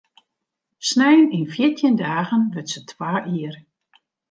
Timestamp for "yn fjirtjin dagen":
1.37-2.43